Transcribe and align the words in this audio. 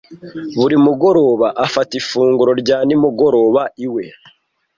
Buri 0.59 0.75
mugoroba 0.85 1.47
afata 1.65 1.91
ifunguro 2.01 2.51
rya 2.61 2.77
nimugoroba 2.87 3.61
iwe. 3.85 4.03